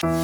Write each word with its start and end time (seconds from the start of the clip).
Много 0.00 0.20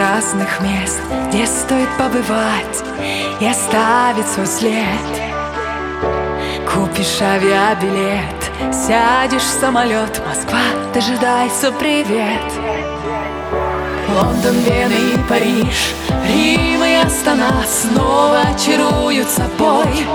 разных 0.00 0.60
мест, 0.62 1.00
где 1.28 1.46
стоит 1.46 1.88
побывать 1.96 2.82
и 3.40 3.46
оставить 3.46 4.26
свой 4.26 4.46
след. 4.46 4.84
Купишь 6.66 7.22
авиабилет, 7.22 8.50
сядешь 8.72 9.42
в 9.42 9.60
самолет, 9.60 10.20
Москва, 10.26 10.58
дожидайся, 10.92 11.70
привет. 11.70 12.97
Лондон, 14.14 14.58
Вена 14.60 14.94
и 14.94 15.18
Париж, 15.28 15.94
Рим 16.26 16.82
и 16.82 16.94
Астана 16.94 17.64
снова 17.66 18.40
очаруют 18.40 19.28
собой. 19.28 20.06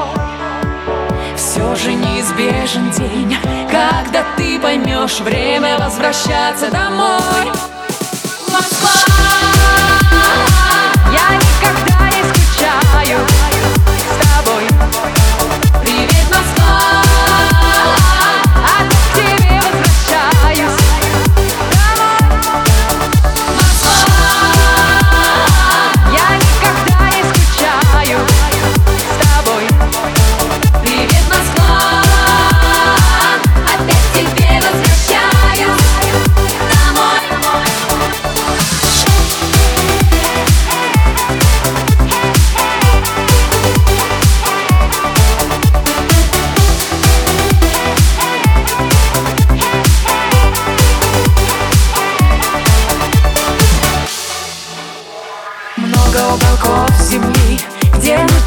Все 1.35 1.75
же 1.75 1.93
неизбежен 1.93 2.89
день, 2.91 3.37
когда 3.69 4.23
ты 4.35 4.59
поймешь 4.59 5.19
время 5.19 5.77
возвращаться 5.77 6.71
домой. 6.71 7.51
Москва, 8.51 8.89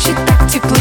ночи 0.07 0.19
так 0.27 0.47
теплы 0.51 0.76